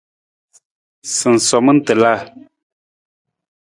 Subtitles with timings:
[1.15, 2.13] Sinsoman tiila.